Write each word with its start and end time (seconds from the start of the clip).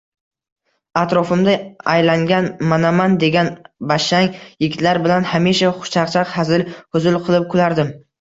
Atrofimda 0.99 1.51
aylangan 1.91 2.47
manaman 2.71 3.17
degan 3.23 3.51
bashang 3.91 4.31
yigitlar 4.65 5.01
bilan 5.03 5.27
hamisha 5.33 5.69
xushchaqchaq, 5.81 6.33
hazil-huzul 6.39 7.21
qilib 7.29 7.47
kulardim 7.53 7.93